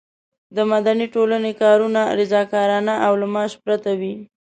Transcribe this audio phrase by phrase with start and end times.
[0.55, 4.15] د مدني ټولنې کارونه رضاکارانه او له معاش پرته وي.